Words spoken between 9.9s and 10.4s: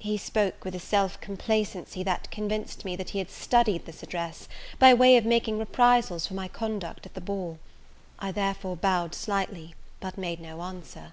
but made